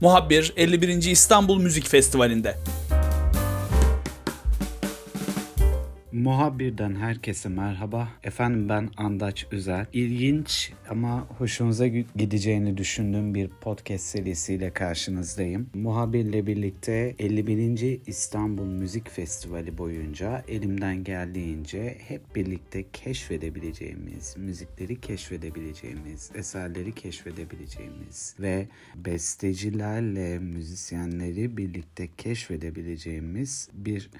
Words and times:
Muhabbir 0.00 0.52
51. 0.56 1.10
İstanbul 1.10 1.60
Müzik 1.60 1.88
Festivali'nde. 1.88 2.58
Muhabbirden 6.26 6.94
herkese 6.94 7.48
merhaba. 7.48 8.08
Efendim 8.22 8.68
ben 8.68 8.90
Andaç 8.96 9.46
Üzer. 9.52 9.86
İlginç 9.92 10.72
ama 10.90 11.26
hoşunuza 11.38 11.86
gideceğini 11.86 12.76
düşündüğüm 12.76 13.34
bir 13.34 13.48
podcast 13.48 14.04
serisiyle 14.04 14.70
karşınızdayım. 14.70 15.70
Muhabirle 15.74 16.46
birlikte 16.46 17.14
51. 17.18 18.00
İstanbul 18.06 18.66
Müzik 18.66 19.10
Festivali 19.10 19.78
boyunca 19.78 20.44
elimden 20.48 21.04
geldiğince 21.04 21.98
hep 22.08 22.36
birlikte 22.36 22.84
keşfedebileceğimiz, 22.92 24.36
müzikleri 24.36 25.00
keşfedebileceğimiz, 25.00 26.30
eserleri 26.34 26.92
keşfedebileceğimiz 26.92 28.34
ve 28.40 28.68
bestecilerle 28.94 30.38
müzisyenleri 30.38 31.56
birlikte 31.56 32.08
keşfedebileceğimiz 32.16 33.68
bir 33.72 34.10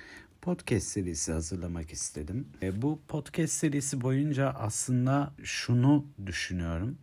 podcast 0.46 0.86
serisi 0.86 1.32
hazırlamak 1.32 1.92
istedim. 1.92 2.46
E, 2.62 2.82
bu 2.82 3.00
podcast 3.08 3.52
serisi 3.52 4.00
boyunca 4.00 4.50
aslında 4.50 5.32
şunu 5.42 6.04
düşünüyorum. 6.26 6.98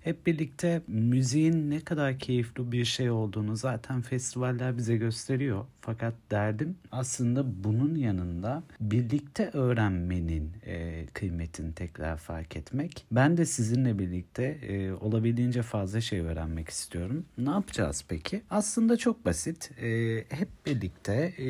Hep 0.00 0.26
birlikte 0.26 0.82
müziğin 0.86 1.70
ne 1.70 1.80
kadar 1.80 2.18
keyifli 2.18 2.72
bir 2.72 2.84
şey 2.84 3.10
olduğunu 3.10 3.56
zaten 3.56 4.02
festivaller 4.02 4.76
bize 4.76 4.96
gösteriyor. 4.96 5.64
Fakat 5.80 6.14
derdim 6.30 6.76
aslında 6.92 7.64
bunun 7.64 7.94
yanında 7.94 8.62
birlikte 8.80 9.50
öğrenmenin 9.52 10.52
e, 10.66 11.06
kıymetini 11.06 11.74
tekrar 11.74 12.16
fark 12.16 12.56
etmek. 12.56 13.06
Ben 13.12 13.36
de 13.36 13.46
sizinle 13.46 13.98
birlikte 13.98 14.44
e, 14.44 14.92
olabildiğince 14.92 15.62
fazla 15.62 16.00
şey 16.00 16.20
öğrenmek 16.20 16.68
istiyorum. 16.68 17.24
Ne 17.38 17.50
yapacağız 17.50 18.04
peki? 18.08 18.42
Aslında 18.50 18.96
çok 18.96 19.24
basit. 19.24 19.70
E, 19.82 20.16
hep 20.28 20.48
birlikte 20.66 21.34
e, 21.38 21.48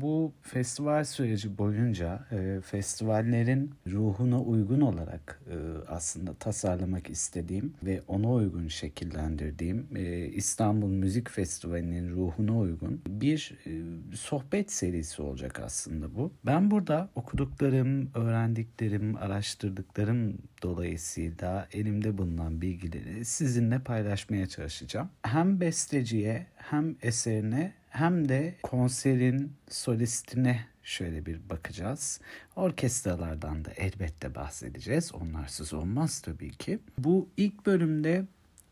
bu 0.00 0.32
festival 0.42 0.67
süreci 1.04 1.58
boyunca 1.58 2.26
e, 2.32 2.60
festivallerin 2.60 3.74
ruhuna 3.86 4.40
uygun 4.40 4.80
olarak 4.80 5.40
e, 5.50 5.56
aslında 5.88 6.34
tasarlamak 6.34 7.10
istediğim 7.10 7.74
ve 7.82 8.02
ona 8.08 8.32
uygun 8.32 8.68
şekillendirdiğim 8.68 9.86
e, 9.96 10.26
İstanbul 10.26 10.90
Müzik 10.90 11.30
Festivali'nin 11.30 12.10
ruhuna 12.10 12.58
uygun 12.58 13.02
bir 13.08 13.58
e, 13.66 13.70
sohbet 14.16 14.72
serisi 14.72 15.22
olacak 15.22 15.60
aslında 15.60 16.14
bu. 16.14 16.32
Ben 16.46 16.70
burada 16.70 17.08
okuduklarım, 17.14 18.10
öğrendiklerim, 18.14 19.16
araştırdıklarım 19.16 20.38
dolayısıyla 20.62 21.68
elimde 21.72 22.18
bulunan 22.18 22.60
bilgileri 22.60 23.24
sizinle 23.24 23.78
paylaşmaya 23.78 24.46
çalışacağım. 24.46 25.08
Hem 25.22 25.60
besteciye 25.60 26.46
hem 26.56 26.96
eserine 27.02 27.72
hem 27.98 28.28
de 28.28 28.54
konserin 28.62 29.52
solistine 29.68 30.64
şöyle 30.82 31.26
bir 31.26 31.50
bakacağız. 31.50 32.20
Orkestralardan 32.56 33.64
da 33.64 33.70
elbette 33.76 34.34
bahsedeceğiz. 34.34 35.14
Onlarsız 35.14 35.72
olmaz 35.72 36.20
tabii 36.20 36.50
ki. 36.50 36.78
Bu 36.98 37.28
ilk 37.36 37.66
bölümde 37.66 38.24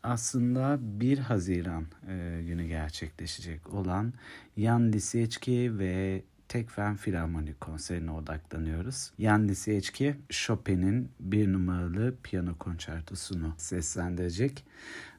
aslında 0.03 0.77
1 0.81 1.17
Haziran 1.17 1.85
e, 2.07 2.43
günü 2.47 2.67
gerçekleşecek 2.67 3.73
olan 3.73 4.13
Yan 4.57 4.91
Lisieçki 4.91 5.79
ve 5.79 6.21
Tekfen 6.47 6.95
Filarmonik 6.95 7.61
konserine 7.61 8.11
odaklanıyoruz. 8.11 9.11
Yan 9.17 9.47
Lisieçki 9.47 10.15
Chopin'in 10.29 11.09
bir 11.19 11.53
numaralı 11.53 12.15
piyano 12.23 12.57
konçertosunu 12.57 13.53
seslendirecek. 13.57 14.63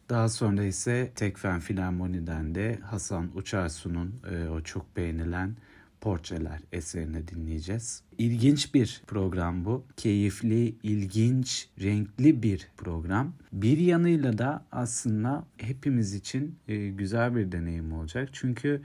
Daha 0.08 0.28
sonra 0.28 0.64
ise 0.64 1.12
Tekfen 1.14 1.60
Filarmoni'den 1.60 2.54
de 2.54 2.78
Hasan 2.82 3.30
Uçarsu'nun 3.34 4.14
e, 4.30 4.48
o 4.48 4.60
çok 4.60 4.96
beğenilen 4.96 5.56
Portreler 6.00 6.60
eserini 6.72 7.28
dinleyeceğiz. 7.28 8.02
İlginç 8.18 8.74
bir 8.74 9.02
program 9.06 9.64
bu. 9.64 9.84
Keyifli, 9.96 10.74
ilginç, 10.82 11.68
renkli 11.80 12.42
bir 12.42 12.68
program. 12.76 13.32
Bir 13.52 13.78
yanıyla 13.78 14.38
da 14.38 14.64
aslında 14.72 15.44
hepimiz 15.56 16.14
için 16.14 16.58
e, 16.68 16.88
güzel 16.88 17.36
bir 17.36 17.52
deneyim 17.52 17.92
olacak. 17.92 18.28
Çünkü 18.32 18.82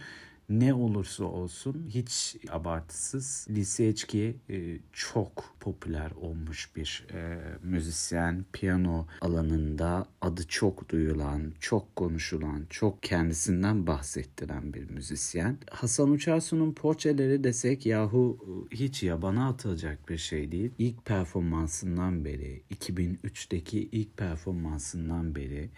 ne 0.49 0.73
olursa 0.73 1.23
olsun 1.23 1.85
hiç 1.89 2.35
abartısız 2.49 3.47
Lisechki 3.49 4.35
e, 4.49 4.77
çok 4.93 5.55
popüler 5.59 6.11
olmuş 6.11 6.75
bir 6.75 7.07
e, 7.13 7.39
müzisyen. 7.63 8.45
Piyano 8.53 9.07
alanında 9.21 10.05
adı 10.21 10.47
çok 10.47 10.89
duyulan, 10.89 11.53
çok 11.59 11.95
konuşulan, 11.95 12.65
çok 12.69 13.03
kendisinden 13.03 13.87
bahsettiren 13.87 14.73
bir 14.73 14.89
müzisyen. 14.89 15.57
Hasan 15.71 16.11
Uçarsu'nun 16.11 16.73
portreleri 16.73 17.43
desek 17.43 17.85
yahu 17.85 18.37
e, 18.71 18.75
hiç 18.75 19.03
yabana 19.03 19.49
atılacak 19.49 20.09
bir 20.09 20.17
şey 20.17 20.51
değil. 20.51 20.71
İlk 20.77 21.05
performansından 21.05 22.25
beri, 22.25 22.63
2003'teki 22.71 23.89
ilk 23.91 24.17
performansından 24.17 25.35
beri 25.35 25.69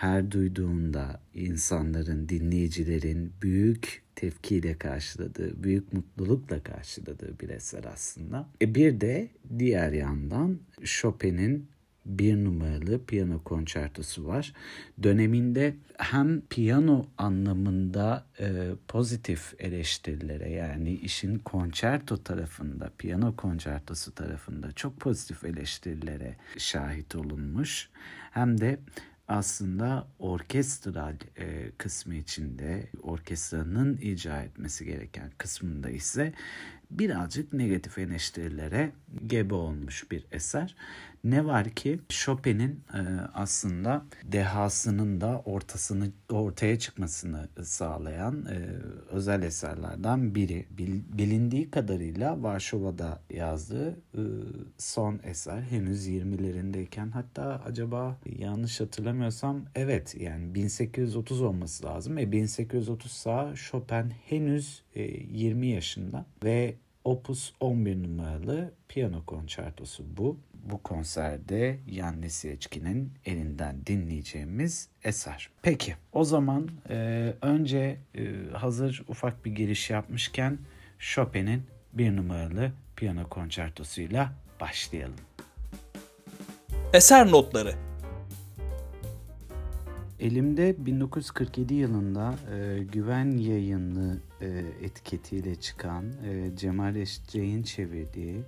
her 0.00 0.30
duyduğunda 0.30 1.20
insanların, 1.34 2.28
dinleyicilerin 2.28 3.32
büyük 3.42 4.02
tepkiyle 4.16 4.78
karşıladığı, 4.78 5.62
büyük 5.62 5.92
mutlulukla 5.92 6.62
karşıladığı 6.62 7.40
bir 7.40 7.48
eser 7.48 7.84
aslında. 7.84 8.48
E 8.62 8.74
bir 8.74 9.00
de 9.00 9.28
diğer 9.58 9.92
yandan 9.92 10.58
Chopin'in 10.84 11.68
bir 12.06 12.44
numaralı 12.44 13.04
piyano 13.04 13.42
konçertosu 13.42 14.26
var. 14.26 14.52
Döneminde 15.02 15.76
hem 15.98 16.40
piyano 16.40 17.06
anlamında 17.18 18.26
e, 18.40 18.68
pozitif 18.88 19.54
eleştirilere 19.58 20.50
yani 20.50 20.92
işin 20.92 21.38
konçerto 21.38 22.22
tarafında, 22.22 22.90
piyano 22.98 23.36
konçertosu 23.36 24.14
tarafında 24.14 24.72
çok 24.72 25.00
pozitif 25.00 25.44
eleştirilere 25.44 26.36
şahit 26.58 27.14
olunmuş. 27.14 27.90
Hem 28.30 28.60
de 28.60 28.78
aslında 29.30 30.08
orkestral 30.18 31.16
e, 31.36 31.70
kısmı 31.78 32.14
içinde 32.14 32.86
orkestranın 33.02 33.96
icra 33.96 34.42
etmesi 34.42 34.84
gereken 34.84 35.30
kısmında 35.38 35.90
ise 35.90 36.32
birazcık 36.90 37.52
negatif 37.52 37.98
eleştirilere 37.98 38.92
gebe 39.26 39.54
olmuş 39.54 40.10
bir 40.10 40.26
eser. 40.32 40.76
Ne 41.24 41.46
var 41.46 41.70
ki 41.70 42.00
Chopin'in 42.08 42.80
e, 42.94 43.00
aslında 43.34 44.04
dehasının 44.24 45.20
da 45.20 45.42
ortasını 45.44 46.10
ortaya 46.30 46.78
çıkmasını 46.78 47.48
sağlayan 47.62 48.44
e, 48.46 48.58
özel 49.10 49.42
eserlerden 49.42 50.34
biri. 50.34 50.66
Bil, 50.70 51.02
bilindiği 51.12 51.70
kadarıyla 51.70 52.42
Varşova'da 52.42 53.20
yazdığı 53.30 53.90
e, 53.90 54.22
son 54.78 55.20
eser 55.24 55.62
henüz 55.62 56.08
20'lerindeyken 56.08 57.10
hatta 57.10 57.62
acaba 57.66 58.18
yanlış 58.38 58.80
hatırlamıyorsam 58.80 59.64
evet 59.74 60.14
yani 60.20 60.54
1830 60.54 61.42
olması 61.42 61.86
lazım. 61.86 62.18
E 62.18 62.32
1830 62.32 63.12
sa 63.12 63.54
Chopin 63.54 64.10
henüz 64.26 64.82
e, 64.94 65.02
20 65.02 65.66
yaşında 65.66 66.26
ve 66.44 66.74
Opus 67.04 67.52
11 67.60 68.02
numaralı 68.02 68.72
piyano 68.88 69.24
konçertosu 69.24 70.04
bu. 70.16 70.38
Bu 70.54 70.82
konserde 70.82 71.78
Yan 71.86 72.22
Lisiecki'nin 72.22 73.12
elinden 73.26 73.86
dinleyeceğimiz 73.86 74.88
eser. 75.04 75.50
Peki 75.62 75.94
o 76.12 76.24
zaman 76.24 76.68
e, 76.90 76.94
önce 77.42 77.96
e, 78.14 78.32
hazır 78.52 79.04
ufak 79.08 79.44
bir 79.44 79.50
giriş 79.50 79.90
yapmışken 79.90 80.58
Chopin'in 80.98 81.62
bir 81.92 82.16
numaralı 82.16 82.72
piyano 82.96 83.28
konçertosuyla 83.28 84.32
başlayalım. 84.60 85.16
Eser 86.92 87.30
notları 87.30 87.89
Elimde 90.20 90.74
1947 90.78 91.74
yılında 91.74 92.34
e, 92.54 92.82
Güven 92.92 93.30
Yayınlı 93.38 94.18
e, 94.40 94.46
etiketiyle 94.82 95.54
çıkan 95.54 96.04
e, 96.04 96.56
Cemal 96.56 96.96
Eşceğin 96.96 97.62
çevirdiği 97.62 98.42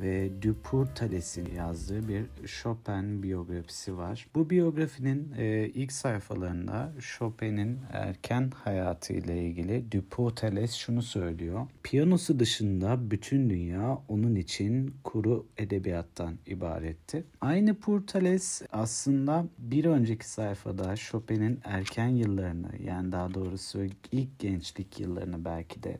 ve 0.00 0.42
Dupour 0.42 0.86
Thales'in 0.86 1.54
yazdığı 1.54 2.08
bir 2.08 2.24
Chopin 2.46 3.22
biyografisi 3.22 3.96
var. 3.96 4.26
Bu 4.34 4.50
biyografinin 4.50 5.32
e, 5.38 5.70
ilk 5.74 5.92
sayfalarında 5.92 6.92
Chopin'in 7.00 7.78
erken 7.92 8.50
hayatı 8.64 9.12
ile 9.12 9.44
ilgili 9.44 9.92
Dupour 9.92 10.30
Thales 10.30 10.72
şunu 10.74 11.02
söylüyor. 11.02 11.66
Piyanosu 11.82 12.38
dışında 12.38 13.10
bütün 13.10 13.50
dünya 13.50 13.98
onun 14.08 14.34
için 14.34 14.94
kuru 15.04 15.46
edebiyattan 15.56 16.38
ibaretti. 16.46 17.24
Aynı 17.40 17.74
Pourtales 17.74 18.62
aslında 18.72 19.46
bir 19.58 19.84
önceki 19.84 20.28
sayfada 20.28 20.96
Chopin'in 20.96 21.60
erken 21.64 22.08
yıllarını 22.08 22.70
yani 22.84 23.12
daha 23.12 23.34
doğrusu 23.34 23.84
ilk 24.12 24.38
gençlik 24.38 25.00
yıllarını 25.00 25.44
belki 25.44 25.82
de 25.82 25.98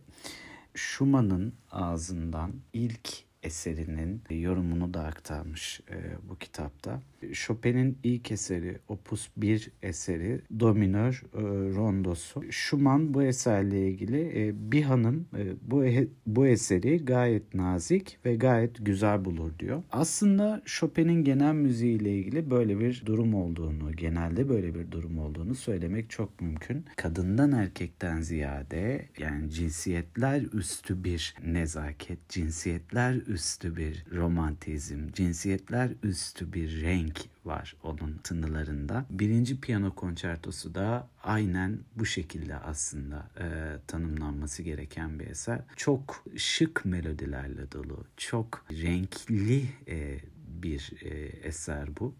Schumann'ın 0.74 1.52
ağzından 1.70 2.52
ilk 2.72 3.25
eserinin 3.46 4.22
yorumunu 4.30 4.94
da 4.94 5.04
aktarmış 5.04 5.80
e, 5.90 5.96
bu 6.28 6.38
kitapta. 6.38 7.00
Chopin'in 7.32 7.98
ilk 8.02 8.32
eseri 8.32 8.78
Opus 8.88 9.28
1 9.36 9.70
eseri 9.82 10.40
Do 10.60 10.74
minör 10.74 11.22
e, 11.34 11.40
rondosu. 11.74 12.42
Schumann 12.50 13.14
bu 13.14 13.22
eserle 13.22 13.88
ilgili 13.88 14.32
e, 14.36 14.72
bir 14.72 14.82
hanım 14.82 15.26
e, 15.36 15.54
bu 15.62 15.84
e, 15.84 16.08
bu 16.26 16.46
eseri 16.46 17.04
gayet 17.04 17.54
nazik 17.54 18.18
ve 18.24 18.36
gayet 18.36 18.86
güzel 18.86 19.24
bulur 19.24 19.58
diyor. 19.58 19.82
Aslında 19.92 20.62
Chopin'in 20.64 21.24
genel 21.24 21.54
müziğiyle 21.54 22.18
ilgili 22.18 22.50
böyle 22.50 22.80
bir 22.80 23.02
durum 23.06 23.34
olduğunu, 23.34 23.92
genelde 23.92 24.48
böyle 24.48 24.74
bir 24.74 24.90
durum 24.90 25.18
olduğunu 25.18 25.54
söylemek 25.54 26.10
çok 26.10 26.40
mümkün. 26.40 26.84
Kadından 26.96 27.52
erkekten 27.52 28.20
ziyade 28.20 29.08
yani 29.18 29.50
cinsiyetler 29.50 30.42
üstü 30.52 31.04
bir 31.04 31.34
nezaket, 31.46 32.28
cinsiyetler 32.28 33.14
üstü 33.14 33.76
bir 33.76 34.04
romantizm, 34.12 35.12
cinsiyetler 35.12 35.90
üstü 36.02 36.52
bir 36.52 36.82
renk 36.82 37.05
var 37.44 37.76
onun 37.82 38.18
tınılarında. 38.24 39.06
Birinci 39.10 39.60
piyano 39.60 39.94
konçertosu 39.94 40.74
da 40.74 41.08
aynen 41.22 41.78
bu 41.96 42.06
şekilde 42.06 42.56
aslında 42.56 43.28
e, 43.38 43.46
tanımlanması 43.86 44.62
gereken 44.62 45.18
bir 45.18 45.26
eser. 45.26 45.60
Çok 45.76 46.24
şık 46.36 46.84
melodilerle 46.84 47.72
dolu, 47.72 48.04
çok 48.16 48.64
renkli 48.70 49.64
e, 49.88 50.18
bir 50.62 50.92
e, 51.02 51.08
eser 51.48 51.88
bu. 52.00 52.14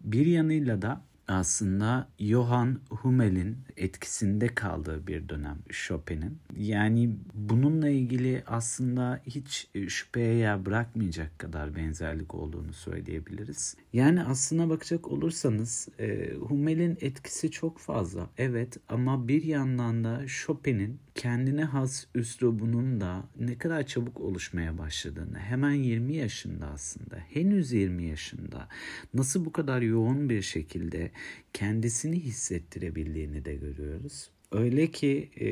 Bir 0.00 0.26
yanıyla 0.26 0.82
da 0.82 1.04
aslında 1.28 2.08
Johann 2.18 2.80
Hummel'in 2.90 3.58
etkisinde 3.76 4.46
kaldığı 4.46 5.06
bir 5.06 5.28
dönem 5.28 5.58
Chopin'in. 5.68 6.38
Yani 6.56 7.16
bununla 7.34 7.88
ilgili 7.88 8.42
aslında 8.46 9.20
hiç 9.26 9.68
şüpheye 9.88 10.34
yer 10.34 10.66
bırakmayacak 10.66 11.38
kadar 11.38 11.76
benzerlik 11.76 12.34
olduğunu 12.34 12.72
söyleyebiliriz. 12.72 13.76
Yani 13.92 14.24
aslına 14.24 14.68
bakacak 14.68 15.08
olursanız 15.08 15.88
e, 15.98 16.32
Hummel'in 16.34 16.98
etkisi 17.00 17.50
çok 17.50 17.78
fazla. 17.78 18.30
Evet 18.38 18.76
ama 18.88 19.28
bir 19.28 19.42
yandan 19.42 20.04
da 20.04 20.22
Chopin'in 20.26 20.98
kendine 21.14 21.64
has 21.64 22.06
üslubunun 22.14 23.00
da 23.00 23.24
ne 23.40 23.58
kadar 23.58 23.86
çabuk 23.86 24.20
oluşmaya 24.20 24.78
başladığını 24.78 25.38
hemen 25.38 25.72
20 25.72 26.16
yaşında 26.16 26.66
aslında 26.66 27.16
henüz 27.16 27.72
20 27.72 28.04
yaşında 28.04 28.68
nasıl 29.14 29.44
bu 29.44 29.52
kadar 29.52 29.82
yoğun 29.82 30.28
bir 30.28 30.42
şekilde 30.42 31.10
kendisini 31.52 32.20
hissettirebildiğini 32.20 33.44
de 33.44 33.54
görüyoruz. 33.54 34.30
Öyle 34.52 34.86
ki 34.90 35.30
e, 35.40 35.46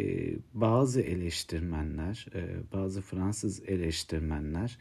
bazı 0.54 1.00
eleştirmenler, 1.00 2.26
e, 2.34 2.72
bazı 2.72 3.02
Fransız 3.02 3.62
eleştirmenler 3.66 4.78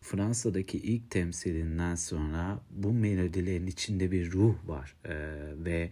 Fransa'daki 0.00 0.78
ilk 0.78 1.10
temsilinden 1.10 1.94
sonra 1.94 2.60
bu 2.70 2.92
melodilerin 2.92 3.66
içinde 3.66 4.10
bir 4.10 4.32
ruh 4.32 4.54
var 4.66 4.96
e, 5.04 5.14
ve 5.64 5.90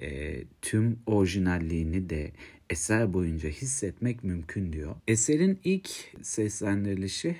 e, 0.00 0.38
tüm 0.62 0.98
orijinalliğini 1.06 2.10
de 2.10 2.32
eser 2.70 3.12
boyunca 3.12 3.48
hissetmek 3.48 4.24
mümkün 4.24 4.72
diyor. 4.72 4.96
Eserin 5.08 5.58
ilk 5.64 5.90
seslendirilişi 6.22 7.36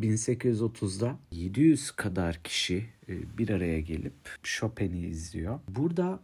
1830'da 0.00 1.18
700 1.30 1.90
kadar 1.90 2.42
kişi 2.42 2.86
e, 3.08 3.38
bir 3.38 3.50
araya 3.50 3.80
gelip 3.80 4.14
Chopin'i 4.42 5.06
izliyor. 5.06 5.60
Burada 5.68 6.20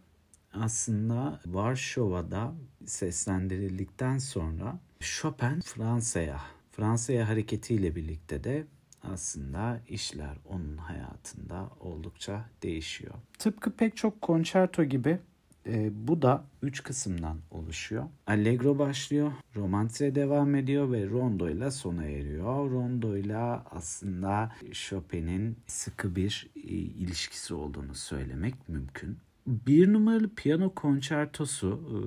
aslında 0.53 1.39
Varşova'da 1.45 2.53
seslendirildikten 2.85 4.17
sonra 4.17 4.79
Chopin 4.99 5.61
Fransa'ya, 5.61 6.41
Fransa'ya 6.71 7.29
hareketiyle 7.29 7.95
birlikte 7.95 8.43
de 8.43 8.67
aslında 9.03 9.81
işler 9.89 10.37
onun 10.45 10.77
hayatında 10.77 11.69
oldukça 11.79 12.45
değişiyor. 12.63 13.13
Tıpkı 13.39 13.71
pek 13.71 13.97
çok 13.97 14.21
konçerto 14.21 14.83
gibi 14.83 15.19
e, 15.67 15.91
bu 16.07 16.21
da 16.21 16.45
üç 16.61 16.83
kısımdan 16.83 17.37
oluşuyor. 17.51 18.03
Allegro 18.27 18.79
başlıyor, 18.79 19.31
romantize 19.55 20.15
devam 20.15 20.55
ediyor 20.55 20.91
ve 20.91 21.09
rondo 21.09 21.49
ile 21.49 21.71
sona 21.71 22.05
eriyor. 22.05 22.71
Rondo 22.71 23.17
ile 23.17 23.37
aslında 23.71 24.51
Chopin'in 24.71 25.57
sıkı 25.67 26.15
bir 26.15 26.49
e, 26.55 26.59
ilişkisi 26.69 27.53
olduğunu 27.53 27.95
söylemek 27.95 28.69
mümkün. 28.69 29.17
Bir 29.47 29.93
numaralı 29.93 30.35
piyano 30.35 30.75
konçertosu 30.75 31.81
e, 31.89 31.97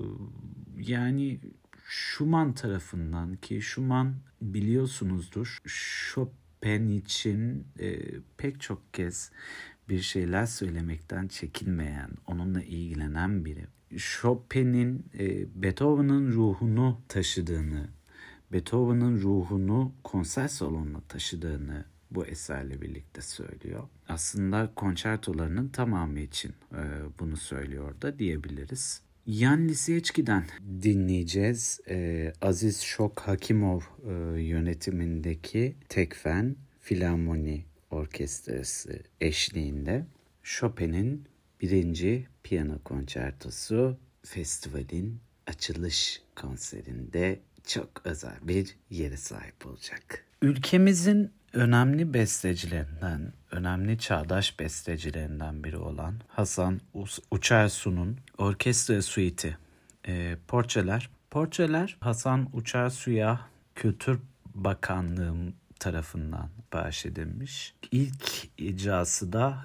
yani 0.92 1.40
Schumann 1.88 2.52
tarafından 2.52 3.36
ki 3.36 3.62
Schumann 3.62 4.14
biliyorsunuzdur 4.40 5.58
Chopin 5.66 6.88
için 6.88 7.66
e, 7.78 8.00
pek 8.36 8.60
çok 8.60 8.94
kez 8.94 9.30
bir 9.88 10.00
şeyler 10.00 10.46
söylemekten 10.46 11.28
çekinmeyen, 11.28 12.10
onunla 12.26 12.62
ilgilenen 12.62 13.44
biri. 13.44 13.66
Chopin'in 13.96 15.06
e, 15.18 15.46
Beethoven'ın 15.62 16.32
ruhunu 16.32 17.00
taşıdığını, 17.08 17.88
Beethoven'ın 18.52 19.20
ruhunu 19.22 19.92
konser 20.04 20.48
salonuna 20.48 21.00
taşıdığını 21.00 21.84
bu 22.10 22.26
eserle 22.26 22.82
birlikte 22.82 23.20
söylüyor. 23.20 23.82
Aslında 24.08 24.72
konçertolarının 24.76 25.68
tamamı 25.68 26.20
için 26.20 26.54
e, 26.72 26.82
bunu 27.20 27.36
söylüyor 27.36 28.00
da 28.02 28.18
diyebiliriz. 28.18 29.02
Yan 29.26 29.68
Lisieçki'den 29.68 30.44
dinleyeceğiz. 30.82 31.80
E, 31.88 32.32
Aziz 32.40 32.80
Şok 32.80 33.20
Hakimov 33.20 33.80
e, 33.80 34.42
yönetimindeki 34.42 35.76
Tekfen 35.88 36.56
Filarmoni 36.80 37.64
Orkestrası 37.96 39.02
eşliğinde 39.20 40.06
Chopin'in 40.42 41.28
birinci 41.60 42.26
piyano 42.42 42.78
konçertosu 42.84 43.96
festivalin 44.22 45.20
açılış 45.46 46.22
konserinde 46.34 47.40
çok 47.66 47.88
özel 48.04 48.36
bir 48.42 48.76
yere 48.90 49.16
sahip 49.16 49.66
olacak. 49.66 50.24
Ülkemizin 50.42 51.32
önemli 51.52 52.14
bestecilerinden, 52.14 53.32
önemli 53.50 53.98
çağdaş 53.98 54.60
bestecilerinden 54.60 55.64
biri 55.64 55.76
olan 55.76 56.14
Hasan 56.28 56.80
Uçarsu'nun 57.30 58.18
orkestra 58.38 59.02
suiti 59.02 59.58
e, 60.08 60.36
Porçeler. 60.48 61.10
Porçeler 61.30 61.96
Hasan 62.00 62.48
Uçarsu'ya 62.52 63.40
Kültür 63.74 64.20
Bakanlığı 64.54 65.52
tarafından 65.80 66.50
bahşedilmiş. 66.72 67.74
İlk 67.90 68.48
icrası 68.58 69.32
da 69.32 69.64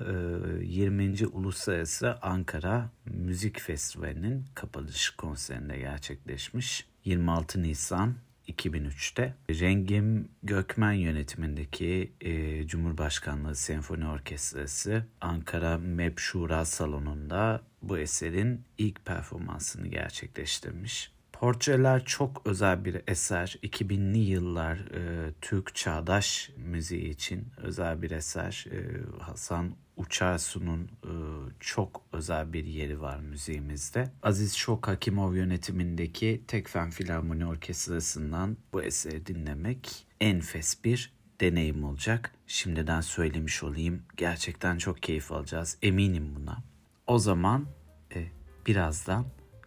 20. 0.61 1.27
Uluslararası 1.27 2.17
Ankara 2.21 2.89
Müzik 3.05 3.59
Festivali'nin 3.59 4.45
kapanış 4.55 5.09
konserinde 5.09 5.77
gerçekleşmiş. 5.77 6.85
26 7.05 7.63
Nisan 7.63 8.15
2003'te 8.47 9.33
Rengim 9.49 10.29
Gökmen 10.43 10.91
yönetimindeki 10.91 12.13
e, 12.21 12.67
Cumhurbaşkanlığı 12.67 13.55
Senfoni 13.55 14.07
Orkestrası 14.07 15.05
Ankara 15.21 15.77
MEP 15.77 16.19
Şura 16.19 16.65
Salonu'nda 16.65 17.61
bu 17.81 17.97
eserin 17.97 18.65
ilk 18.77 19.05
performansını 19.05 19.87
gerçekleştirmiş. 19.87 21.11
Portreler 21.41 22.05
çok 22.05 22.41
özel 22.45 22.85
bir 22.85 23.01
eser. 23.07 23.57
2000'li 23.63 24.17
yıllar 24.17 24.77
e, 24.77 25.33
Türk 25.41 25.75
çağdaş 25.75 26.51
müziği 26.57 27.09
için 27.09 27.47
özel 27.57 28.01
bir 28.01 28.11
eser. 28.11 28.65
E, 28.71 28.77
Hasan 29.23 29.75
Uçarsu'nun 29.97 30.83
e, 30.83 31.13
çok 31.59 32.01
özel 32.13 32.53
bir 32.53 32.65
yeri 32.65 33.01
var 33.01 33.19
müziğimizde. 33.19 34.11
Aziz 34.23 34.53
Şok 34.53 34.87
Hakimov 34.87 35.35
yönetimindeki 35.35 36.43
Tekfen 36.47 36.89
Filarmoni 36.89 37.45
Orkestrası'ndan 37.45 38.57
bu 38.73 38.83
eseri 38.83 39.25
dinlemek 39.25 40.07
enfes 40.19 40.83
bir 40.83 41.13
deneyim 41.39 41.83
olacak. 41.83 42.31
Şimdiden 42.47 43.01
söylemiş 43.01 43.63
olayım. 43.63 44.03
Gerçekten 44.17 44.77
çok 44.77 45.03
keyif 45.03 45.31
alacağız. 45.31 45.77
Eminim 45.81 46.35
buna. 46.35 46.63
O 47.07 47.19
zaman 47.19 47.67
e, 48.15 48.27
birazdan 48.67 49.25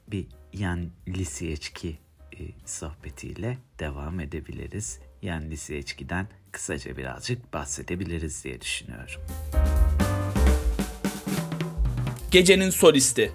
bir 0.09 0.27
Yan 0.59 0.91
Lisiyeçki 1.09 1.99
e, 2.33 2.39
sohbetiyle 2.67 3.59
devam 3.79 4.21
edebiliriz. 4.21 5.01
Yan 5.23 5.51
Lisiyeçki'den 5.51 6.27
kısaca 6.53 6.97
birazcık 6.97 7.53
bahsedebiliriz 7.53 8.45
diye 8.45 8.61
düşünüyorum. 8.61 9.21
Gecenin 12.31 12.71
solisti. 12.71 13.33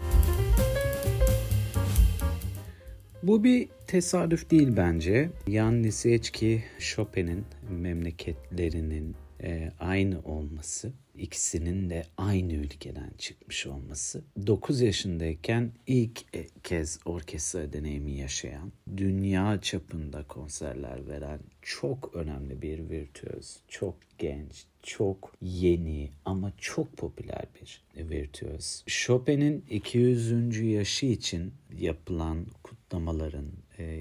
Bu 3.23 3.43
bir 3.43 3.69
tesadüf 3.87 4.51
değil 4.51 4.69
bence. 4.77 5.29
Yan 5.47 5.83
Lisiyeçki 5.83 6.63
Chopin'in 6.79 7.45
memleketlerinin 7.69 9.15
e, 9.43 9.71
aynı 9.79 10.19
olması 10.21 10.93
ikisinin 11.19 11.89
de 11.89 12.03
aynı 12.17 12.53
ülkeden 12.53 13.11
çıkmış 13.17 13.67
olması. 13.67 14.23
9 14.47 14.81
yaşındayken 14.81 15.71
ilk 15.87 16.35
e, 16.35 16.47
kez 16.63 16.99
orkestra 17.05 17.73
deneyimi 17.73 18.11
yaşayan, 18.11 18.71
dünya 18.97 19.61
çapında 19.61 20.23
konserler 20.23 21.07
veren 21.07 21.39
çok 21.61 22.15
önemli 22.15 22.61
bir 22.61 22.89
virtüöz, 22.89 23.57
çok 23.67 23.95
genç, 24.17 24.65
çok 24.83 25.33
yeni 25.41 26.09
ama 26.25 26.53
çok 26.57 26.97
popüler 26.97 27.45
bir 27.61 27.83
virtüöz. 28.09 28.83
Chopin'in 28.87 29.65
200. 29.69 30.59
yaşı 30.59 31.05
için 31.05 31.53
yapılan 31.77 32.45
kutlamaların, 32.63 33.47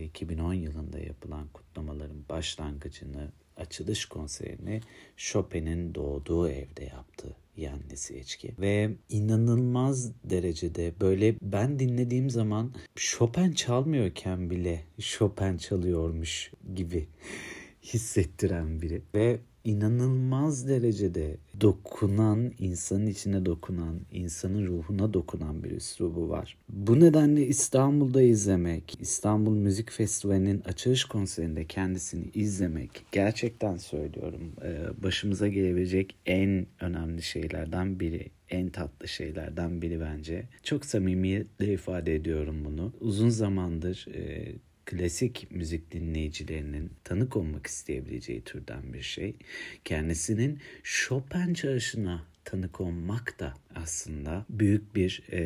2010 0.05 0.53
yılında 0.55 0.99
yapılan 0.99 1.49
kutlamaların 1.49 2.29
başlangıcını 2.29 3.33
açılış 3.59 4.07
konserini 4.07 4.81
Chopin'in 5.17 5.95
doğduğu 5.95 6.49
evde 6.49 6.85
yaptı 6.85 7.37
Yanni 7.57 7.97
Seçki. 7.97 8.55
Ve 8.59 8.91
inanılmaz 9.09 10.13
derecede 10.25 10.93
böyle 11.01 11.35
ben 11.43 11.79
dinlediğim 11.79 12.31
zaman 12.31 12.75
Chopin 12.97 13.53
çalmıyorken 13.53 14.51
bile 14.51 14.85
Chopin 15.01 15.57
çalıyormuş 15.57 16.53
gibi 16.75 17.09
hissettiren 17.83 18.83
biri. 18.83 19.03
Ve 19.15 19.41
inanılmaz 19.65 20.69
derecede 20.69 21.37
dokunan, 21.61 22.53
insanın 22.59 23.07
içine 23.07 23.47
dokunan, 23.47 24.01
insanın 24.13 24.67
ruhuna 24.67 25.15
dokunan 25.15 25.65
bir 25.65 25.71
üslubu 25.71 26.29
var. 26.29 26.57
Bu 26.69 27.01
nedenle 27.01 27.47
İstanbul'da 27.47 28.23
izlemek, 28.23 28.99
İstanbul 29.01 29.55
Müzik 29.55 29.91
Festivali'nin 29.91 30.61
açılış 30.61 31.05
konserinde 31.05 31.65
kendisini 31.65 32.25
izlemek 32.35 33.05
gerçekten 33.13 33.77
söylüyorum 33.77 34.53
başımıza 35.03 35.49
gelebilecek 35.49 36.17
en 36.27 36.67
önemli 36.81 37.23
şeylerden 37.23 38.01
biri 38.01 38.31
en 38.51 38.69
tatlı 38.69 39.09
şeylerden 39.09 39.83
biri 39.83 40.01
bence. 40.01 40.45
Çok 40.63 40.85
samimiyetle 40.85 41.73
ifade 41.73 42.15
ediyorum 42.15 42.65
bunu. 42.65 42.93
Uzun 43.01 43.29
zamandır 43.29 44.07
e, 44.15 44.53
klasik 44.89 45.49
müzik 45.51 45.93
dinleyicilerinin 45.93 46.91
tanık 47.05 47.37
olmak 47.37 47.67
isteyebileceği 47.67 48.43
türden 48.45 48.93
bir 48.93 49.03
şey. 49.03 49.37
Kendisinin 49.85 50.59
Chopin 50.83 51.55
çalışına 51.55 52.23
tanık 52.45 52.81
olmak 52.81 53.41
da 53.41 53.55
aslında 53.75 54.47
büyük 54.51 54.95
bir 54.95 55.23
e, 55.33 55.41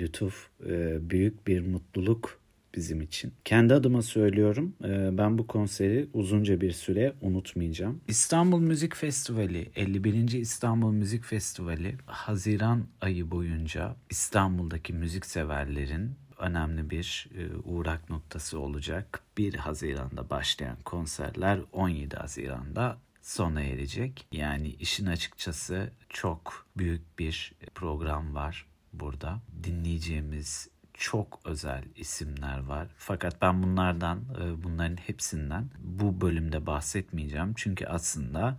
lütuf, 0.00 0.48
e, 0.66 0.98
büyük 1.10 1.46
bir 1.46 1.60
mutluluk 1.60 2.40
bizim 2.74 3.00
için. 3.00 3.32
Kendi 3.44 3.74
adıma 3.74 4.02
söylüyorum 4.02 4.74
ben 5.18 5.38
bu 5.38 5.46
konseri 5.46 6.08
uzunca 6.12 6.60
bir 6.60 6.72
süre 6.72 7.12
unutmayacağım. 7.20 8.00
İstanbul 8.08 8.60
Müzik 8.60 8.96
Festivali 8.96 9.70
51. 9.76 10.32
İstanbul 10.32 10.92
Müzik 10.92 11.24
Festivali 11.24 11.94
Haziran 12.06 12.86
ayı 13.00 13.30
boyunca 13.30 13.96
İstanbul'daki 14.10 14.92
müzik 14.92 15.26
severlerin 15.26 16.10
önemli 16.38 16.90
bir 16.90 17.28
uğrak 17.64 18.10
noktası 18.10 18.58
olacak. 18.58 19.22
1 19.38 19.54
Haziran'da 19.54 20.30
başlayan 20.30 20.76
konserler 20.84 21.60
17 21.72 22.16
Haziran'da 22.16 22.98
sona 23.22 23.62
erecek. 23.62 24.26
Yani 24.32 24.68
işin 24.68 25.06
açıkçası 25.06 25.92
çok 26.08 26.66
büyük 26.76 27.18
bir 27.18 27.52
program 27.74 28.34
var 28.34 28.66
burada. 28.92 29.40
Dinleyeceğimiz 29.64 30.68
çok 30.94 31.40
özel 31.44 31.84
isimler 31.96 32.58
var. 32.58 32.88
Fakat 32.96 33.42
ben 33.42 33.62
bunlardan, 33.62 34.24
bunların 34.64 34.96
hepsinden 34.96 35.70
bu 35.78 36.20
bölümde 36.20 36.66
bahsetmeyeceğim. 36.66 37.52
Çünkü 37.56 37.86
aslında 37.86 38.58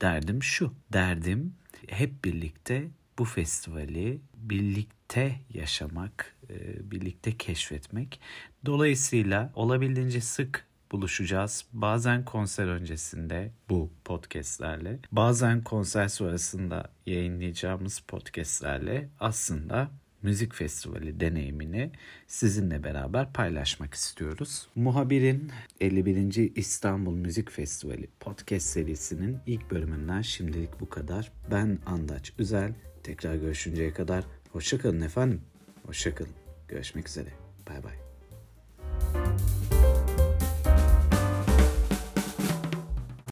derdim 0.00 0.42
şu. 0.42 0.74
Derdim 0.92 1.54
hep 1.88 2.24
birlikte 2.24 2.88
bu 3.18 3.24
festivali 3.24 4.20
birlikte 4.34 5.40
yaşamak, 5.54 6.36
birlikte 6.80 7.36
keşfetmek. 7.36 8.20
Dolayısıyla 8.66 9.52
olabildiğince 9.54 10.20
sık 10.20 10.68
buluşacağız. 10.92 11.64
Bazen 11.72 12.24
konser 12.24 12.66
öncesinde 12.66 13.52
bu 13.68 13.90
podcastlerle, 14.04 14.98
bazen 15.12 15.64
konser 15.64 16.08
sonrasında 16.08 16.90
yayınlayacağımız 17.06 18.00
podcastlerle 18.00 19.08
aslında 19.20 19.90
müzik 20.22 20.54
festivali 20.54 21.20
deneyimini 21.20 21.90
sizinle 22.26 22.84
beraber 22.84 23.32
paylaşmak 23.32 23.94
istiyoruz. 23.94 24.68
Muhabir'in 24.74 25.50
51. 25.80 26.56
İstanbul 26.56 27.14
Müzik 27.14 27.50
Festivali 27.50 28.08
podcast 28.20 28.66
serisinin 28.66 29.38
ilk 29.46 29.70
bölümünden 29.70 30.22
şimdilik 30.22 30.80
bu 30.80 30.88
kadar. 30.88 31.32
Ben 31.50 31.78
Andaç 31.86 32.32
Üzel. 32.38 32.74
Tekrar 33.02 33.34
görüşünceye 33.34 33.92
kadar 33.92 34.24
hoşçakalın 34.52 35.00
efendim. 35.00 35.40
Hoşçakalın. 35.88 36.34
Görüşmek 36.68 37.08
üzere. 37.08 37.28
Bay 37.68 37.82
bay. 37.84 37.94